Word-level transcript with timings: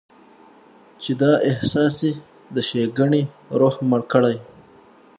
چې 1.01 1.11
دا 1.21 1.33
احساس 1.49 1.93
دې 2.03 2.11
د 2.53 2.55
ښېګڼې 2.67 3.23
روح 3.59 3.75
مړ 3.89 4.01
کړي. 4.13 4.37